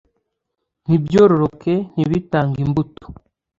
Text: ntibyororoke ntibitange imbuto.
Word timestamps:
ntibyororoke 0.85 1.73
ntibitange 1.93 2.59
imbuto. 2.65 3.05